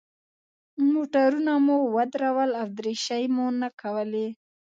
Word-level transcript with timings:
موټرونه 0.91 1.53
مو 1.65 1.77
ودرول 1.95 2.51
او 2.61 2.67
دریشۍ 2.79 3.23
مو 3.35 3.45
نه 3.61 3.69
کولې. 3.81 4.27